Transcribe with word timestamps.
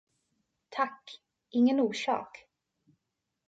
Tack, 0.75 1.21
ingen 1.51 1.77
orsak! 1.79 2.47